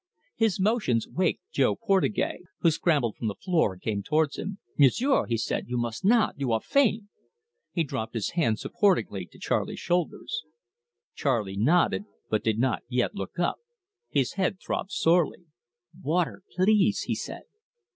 His 0.35 0.59
motions 0.59 1.07
waked 1.07 1.41
Jo 1.51 1.75
Portugais, 1.75 2.41
who 2.61 2.71
scrambled 2.71 3.15
from 3.17 3.27
the 3.27 3.35
floor, 3.35 3.73
and 3.73 3.81
came 3.83 4.01
towards 4.01 4.35
him. 4.39 4.57
"M'sieu'," 4.75 5.25
he 5.27 5.37
said, 5.37 5.67
"you 5.67 5.77
must 5.77 6.03
not. 6.03 6.39
You 6.39 6.51
are 6.53 6.59
faint." 6.59 7.03
He 7.71 7.83
dropped 7.83 8.15
his 8.15 8.31
hands 8.31 8.61
supportingly 8.63 9.27
to 9.27 9.37
Charley's 9.37 9.77
shoulders. 9.79 10.41
Charley 11.13 11.55
nodded, 11.55 12.05
but 12.31 12.43
did 12.43 12.57
not 12.57 12.81
yet 12.89 13.13
look 13.13 13.37
up. 13.37 13.57
His 14.09 14.33
head 14.33 14.57
throbbed 14.59 14.89
sorely. 14.89 15.45
"Water 16.01 16.41
please!" 16.57 17.01
he 17.01 17.13
said. 17.13 17.43